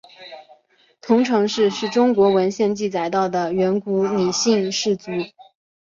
[0.99, 5.11] 彤城氏是中国文献记载到的远古姒姓氏族。